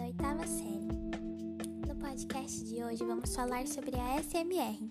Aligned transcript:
da 0.00 0.06
oitava 0.06 0.46
série. 0.46 0.88
No 1.86 1.94
podcast 1.96 2.64
de 2.64 2.82
hoje 2.82 3.04
vamos 3.04 3.34
falar 3.34 3.66
sobre 3.66 3.94
a 3.96 4.22
SMR. 4.22 4.90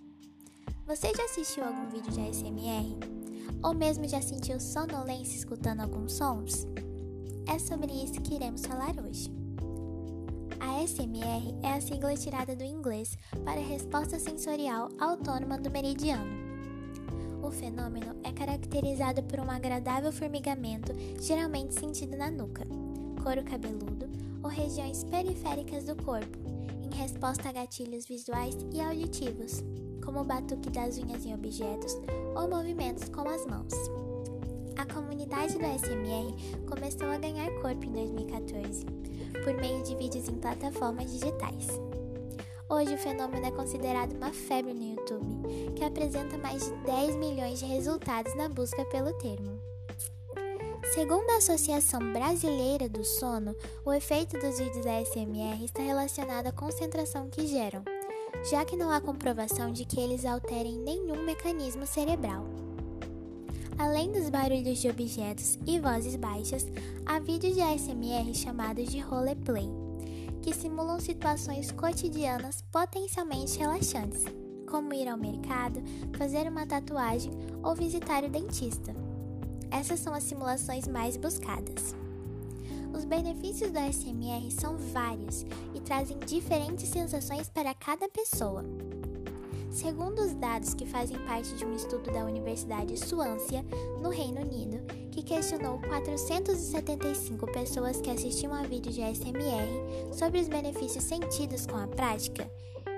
Você 0.86 1.12
já 1.16 1.26
assistiu 1.26 1.64
algum 1.64 1.89
vídeo 1.89 2.12
de 2.12 2.21
ASMR? 2.21 2.96
Ou 3.64 3.73
mesmo 3.73 4.08
já 4.08 4.22
sentiu 4.22 4.59
sonolência 4.59 5.36
escutando 5.36 5.82
alguns 5.82 6.14
sons? 6.14 6.68
É 7.48 7.58
sobre 7.58 7.91
isso 7.91 8.22
que 8.22 8.36
iremos 8.36 8.64
falar 8.64 8.94
hoje. 9.04 9.32
A 10.59 10.86
SMR 10.86 11.55
é 11.64 11.73
a 11.73 11.82
sigla 11.82 12.16
tirada 12.16 12.55
do 12.55 12.64
inglês 12.64 13.18
para 13.44 13.60
Resposta 13.60 14.20
Sensorial 14.20 14.89
Autônoma 15.00 15.57
do 15.57 15.71
Meridiano. 15.71 16.30
O 17.41 17.50
fenômeno 17.50 18.16
é 18.23 18.32
caracterizado 18.32 19.23
por 19.23 19.40
um 19.40 19.49
agradável 19.49 20.12
formigamento, 20.12 20.94
geralmente 21.20 21.73
sentido 21.73 22.16
na 22.16 22.30
nuca, 22.30 22.63
couro 23.23 23.44
cabeludo, 23.44 24.19
ou 24.43 24.49
regiões 24.49 25.03
periféricas 25.03 25.85
do 25.85 25.95
corpo, 26.03 26.38
em 26.81 26.95
resposta 26.95 27.49
a 27.49 27.52
gatilhos 27.52 28.05
visuais 28.05 28.55
e 28.73 28.81
auditivos, 28.81 29.63
como 30.03 30.21
o 30.21 30.23
batuque 30.23 30.70
das 30.70 30.98
unhas 30.98 31.25
em 31.25 31.34
objetos 31.34 31.98
ou 32.35 32.49
movimentos 32.49 33.09
com 33.09 33.27
as 33.27 33.45
mãos. 33.45 33.73
A 34.77 34.85
comunidade 34.85 35.53
do 35.53 35.65
SMR 35.65 36.65
começou 36.67 37.07
a 37.07 37.17
ganhar 37.17 37.52
corpo 37.62 37.85
em 37.85 37.91
2014, 37.91 38.85
por 39.43 39.53
meio 39.55 39.84
de 39.84 39.95
vídeos 39.95 40.29
em 40.29 40.35
plataformas 40.35 41.12
digitais. 41.12 41.67
Hoje 42.70 42.93
o 42.93 42.98
fenômeno 42.98 43.45
é 43.45 43.51
considerado 43.51 44.13
uma 44.13 44.31
febre 44.31 44.73
no 44.73 44.84
YouTube, 44.84 45.73
que 45.76 45.84
apresenta 45.84 46.37
mais 46.37 46.65
de 46.65 46.76
10 46.85 47.15
milhões 47.15 47.59
de 47.59 47.65
resultados 47.65 48.35
na 48.35 48.48
busca 48.48 48.85
pelo 48.85 49.12
termo. 49.13 49.69
Segundo 50.93 51.29
a 51.29 51.37
Associação 51.37 51.99
Brasileira 52.12 52.90
do 52.90 53.04
Sono, 53.04 53.55
o 53.85 53.93
efeito 53.93 54.40
dos 54.40 54.57
vídeos 54.57 54.87
ASMR 54.87 55.63
está 55.63 55.84
relacionado 55.84 56.48
à 56.48 56.51
concentração 56.51 57.29
que 57.29 57.46
geram, 57.46 57.84
já 58.49 58.65
que 58.65 58.76
não 58.76 58.90
há 58.90 58.99
comprovação 58.99 59.71
de 59.71 59.85
que 59.85 59.99
eles 59.99 60.26
alterem 60.26 60.79
nenhum 60.79 61.23
mecanismo 61.23 61.85
cerebral. 61.85 62.43
Além 63.77 64.12
dos 64.12 64.29
barulhos 64.29 64.79
de 64.79 64.90
objetos 64.90 65.59
e 65.68 65.79
vozes 65.79 66.16
baixas, 66.16 66.66
há 67.06 67.19
vídeos 67.19 67.53
de 67.53 67.62
ASMR 67.62 68.34
chamados 68.34 68.90
de 68.90 69.00
roleplay, 69.00 69.69
que 70.41 70.56
simulam 70.56 71.00
situações 71.00 71.72
cotidianas 71.72 72.63
potencialmente 72.72 73.59
relaxantes, 73.59 74.25
como 74.68 74.91
ir 74.96 75.07
ao 75.07 75.18
mercado, 75.18 75.84
fazer 76.18 76.50
uma 76.50 76.66
tatuagem 76.66 77.31
ou 77.62 77.75
visitar 77.75 78.24
o 78.24 78.29
dentista. 78.29 79.09
Essas 79.72 80.00
são 80.00 80.13
as 80.13 80.23
simulações 80.23 80.88
mais 80.88 81.17
buscadas. 81.17 81.95
Os 82.94 83.06
benefícios 83.06 83.72
do 83.72 83.78
ASMR 83.79 84.51
são 84.51 84.78
vários 84.78 85.45
e 85.73 85.79
trazem 85.79 86.17
diferentes 86.19 86.89
sensações 86.89 87.50
para 87.50 87.73
cada 87.73 88.09
pessoa. 88.09 88.66
Segundo 89.72 90.19
os 90.19 90.34
dados 90.34 90.73
que 90.73 90.85
fazem 90.85 91.17
parte 91.25 91.53
de 91.56 91.63
um 91.63 91.75
estudo 91.75 92.12
da 92.12 92.25
Universidade 92.25 92.97
Swansea, 92.97 93.63
no 94.01 94.09
Reino 94.09 94.41
Unido, 94.41 94.84
que 95.12 95.22
questionou 95.22 95.79
475 95.79 97.45
pessoas 97.51 98.01
que 98.01 98.09
assistiam 98.09 98.53
a 98.53 98.63
vídeo 98.63 98.91
de 98.91 99.03
ASMR 99.03 100.12
sobre 100.12 100.41
os 100.41 100.47
benefícios 100.47 101.03
sentidos 101.03 101.67
com 101.67 101.78
a 101.78 101.88
prática, 101.88 102.50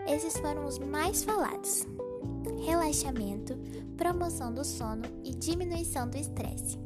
esses 0.07 0.37
foram 0.37 0.65
os 0.65 0.79
mais 0.79 1.23
falados 1.23 1.85
relaxamento, 2.65 3.57
promoção 3.97 4.53
do 4.53 4.63
sono 4.63 5.03
e 5.23 5.33
diminuição 5.33 6.09
do 6.09 6.17
estresse. 6.17 6.77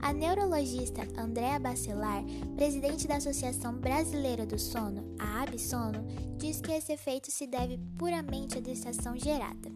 A 0.00 0.12
neurologista 0.12 1.00
Andrea 1.16 1.58
Bacelar, 1.58 2.22
presidente 2.54 3.08
da 3.08 3.16
Associação 3.16 3.74
Brasileira 3.74 4.44
do 4.44 4.58
Sono, 4.58 5.14
a 5.18 5.42
ABSONO, 5.42 6.04
diz 6.36 6.60
que 6.60 6.72
esse 6.72 6.92
efeito 6.92 7.30
se 7.30 7.46
deve 7.46 7.78
puramente 7.96 8.58
à 8.58 8.60
distração 8.60 9.16
gerada. 9.16 9.72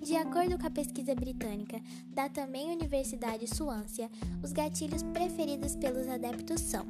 De 0.00 0.14
acordo 0.14 0.56
com 0.56 0.66
a 0.66 0.70
pesquisa 0.70 1.14
britânica 1.16 1.80
da 2.06 2.28
também 2.28 2.70
Universidade 2.70 3.46
Swansea, 3.48 4.08
os 4.42 4.52
gatilhos 4.52 5.02
preferidos 5.02 5.74
pelos 5.74 6.06
adeptos 6.06 6.60
são 6.60 6.86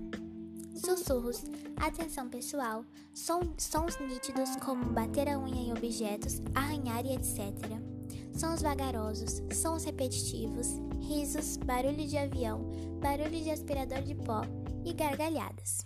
sussurros, 0.97 1.45
atenção 1.77 2.29
pessoal, 2.29 2.85
som, 3.13 3.41
sons 3.59 3.99
nítidos 4.01 4.57
como 4.65 4.87
bater 4.87 5.29
a 5.29 5.39
unha 5.39 5.61
em 5.61 5.73
objetos, 5.73 6.41
arranhar 6.55 7.05
e 7.05 7.15
etc. 7.15 7.53
Sons 8.35 8.63
vagarosos, 8.63 9.43
sons 9.53 9.85
repetitivos, 9.85 10.69
risos, 11.01 11.59
barulho 11.59 12.07
de 12.07 12.17
avião, 12.17 12.63
barulho 13.01 13.43
de 13.43 13.51
aspirador 13.51 14.01
de 14.03 14.15
pó 14.15 14.43
e 14.85 14.93
gargalhadas. 14.95 15.85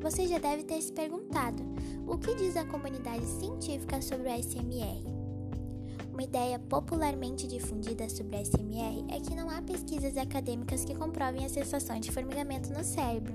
Você 0.00 0.26
já 0.26 0.38
deve 0.38 0.64
ter 0.64 0.80
se 0.80 0.92
perguntado 0.92 1.62
o 2.06 2.16
que 2.16 2.34
diz 2.34 2.56
a 2.56 2.64
comunidade 2.64 3.26
científica 3.26 4.00
sobre 4.00 4.28
o 4.28 4.42
SMR. 4.42 5.02
Uma 6.12 6.22
ideia 6.22 6.58
popularmente 6.58 7.46
difundida 7.46 8.08
sobre 8.08 8.36
a 8.36 8.44
SMR 8.44 9.04
é 9.08 9.18
que 9.18 9.34
não 9.34 9.50
há 9.50 9.60
pesquisas 9.60 10.16
acadêmicas 10.16 10.84
que 10.84 10.94
comprovem 10.94 11.44
a 11.44 11.48
sensação 11.48 11.98
de 11.98 12.12
formigamento 12.12 12.72
no 12.72 12.84
cérebro. 12.84 13.34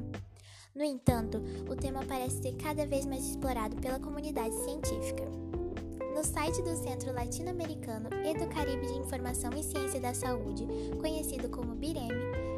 No 0.79 0.85
entanto, 0.85 1.43
o 1.69 1.75
tema 1.75 2.05
parece 2.07 2.41
ser 2.41 2.53
cada 2.53 2.85
vez 2.85 3.05
mais 3.05 3.27
explorado 3.27 3.75
pela 3.81 3.99
comunidade 3.99 4.55
científica. 4.63 5.25
No 6.15 6.23
site 6.23 6.61
do 6.61 6.73
Centro 6.73 7.13
Latino-Americano 7.13 8.07
e 8.25 8.33
do 8.33 8.47
Caribe 8.47 8.87
de 8.87 8.97
Informação 8.97 9.51
e 9.57 9.61
Ciência 9.61 9.99
da 9.99 10.13
Saúde, 10.13 10.65
conhecido 11.01 11.49
como 11.49 11.75
BIREM, 11.75 12.07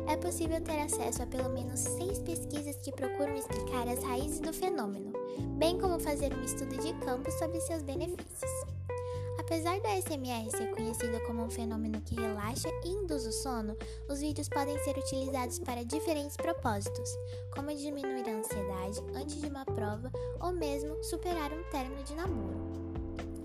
é 0.07 0.15
possível 0.17 0.61
ter 0.61 0.79
acesso 0.81 1.23
a 1.23 1.25
pelo 1.25 1.49
menos 1.49 1.79
seis 1.79 2.19
pesquisas 2.19 2.75
que 2.77 2.91
procuram 2.91 3.33
explicar 3.33 3.87
as 3.87 4.03
raízes 4.03 4.39
do 4.39 4.53
fenômeno, 4.53 5.11
bem 5.57 5.79
como 5.79 5.99
fazer 5.99 6.31
um 6.31 6.43
estudo 6.43 6.77
de 6.77 6.93
campo 7.03 7.31
sobre 7.31 7.59
seus 7.59 7.81
benefícios. 7.81 8.70
Apesar 9.51 9.81
da 9.81 9.99
SMR 9.99 10.49
ser 10.49 10.71
conhecida 10.71 11.19
como 11.27 11.43
um 11.43 11.49
fenômeno 11.49 11.99
que 11.99 12.15
relaxa 12.15 12.69
e 12.85 12.87
induz 12.87 13.27
o 13.27 13.33
sono, 13.33 13.75
os 14.09 14.21
vídeos 14.21 14.47
podem 14.47 14.79
ser 14.79 14.97
utilizados 14.97 15.59
para 15.59 15.83
diferentes 15.83 16.37
propósitos, 16.37 17.09
como 17.53 17.75
diminuir 17.75 18.29
a 18.29 18.37
ansiedade 18.37 19.01
antes 19.13 19.41
de 19.41 19.47
uma 19.47 19.65
prova 19.65 20.09
ou 20.39 20.53
mesmo 20.53 21.03
superar 21.03 21.51
um 21.51 21.69
término 21.69 22.01
de 22.01 22.15
namoro. 22.15 22.61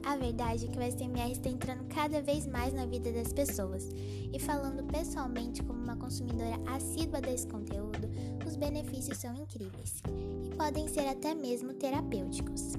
A 0.05 0.17
verdade 0.17 0.67
é 0.67 0.69
que 0.69 0.78
o 0.78 0.93
SMR 0.93 1.33
está 1.33 1.49
entrando 1.49 1.84
cada 1.93 2.23
vez 2.23 2.47
mais 2.47 2.73
na 2.73 2.87
vida 2.87 3.11
das 3.11 3.33
pessoas, 3.33 3.88
e 4.33 4.38
falando 4.38 4.84
pessoalmente 4.84 5.61
como 5.65 5.83
uma 5.83 5.97
consumidora 5.97 6.56
assídua 6.69 7.21
desse 7.21 7.49
conteúdo, 7.49 8.09
os 8.47 8.55
benefícios 8.55 9.19
são 9.19 9.34
incríveis 9.34 10.00
e 10.44 10.55
podem 10.55 10.87
ser 10.87 11.09
até 11.09 11.34
mesmo 11.34 11.75
terapêuticos. 11.75 12.75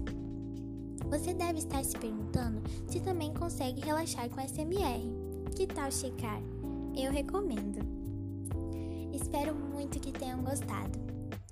Você 1.10 1.34
deve 1.34 1.60
estar 1.60 1.84
se 1.86 1.98
perguntando 1.98 2.62
consegue 3.48 3.80
relaxar 3.80 4.30
com 4.30 4.42
SMR. 4.42 5.02
Que 5.56 5.66
tal 5.68 5.90
checar? 5.90 6.42
Eu 6.94 7.14
recomendo. 7.14 7.80
Espero 9.14 9.56
muito 9.56 10.02
que 10.02 10.12
tenham 10.12 10.44
gostado. 10.44 11.00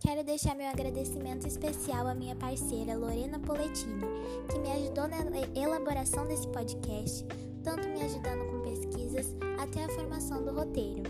Quero 0.02 0.22
deixar 0.22 0.56
meu 0.56 0.68
agradecimento 0.68 1.48
especial 1.48 2.06
à 2.06 2.14
minha 2.14 2.36
parceira 2.36 2.98
Lorena 2.98 3.40
Poletini, 3.40 4.04
que 4.52 4.60
me 4.60 4.74
ajudou 4.74 5.08
na 5.08 5.20
elaboração 5.58 6.28
desse 6.28 6.50
podcast, 6.50 7.26
tanto 7.64 7.88
me 7.88 8.02
ajudando 8.02 8.46
com 8.52 8.62
pesquisas 8.70 9.34
até 9.58 9.86
a 9.86 9.90
formação 9.90 10.44
do 10.44 10.52
roteiro. 10.52 11.04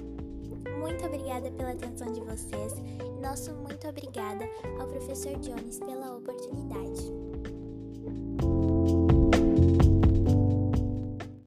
Muito 0.80 1.04
obrigada 1.04 1.50
pela 1.50 1.72
atenção 1.72 2.14
de 2.14 2.22
vocês 2.22 2.74
e 3.04 3.22
nosso 3.24 3.52
muito 3.56 3.88
obrigada 3.88 4.48
ao 4.80 4.88
professor 4.88 5.36
Jones 5.40 5.80
pela 5.80 6.16
oportunidade. 6.16 7.25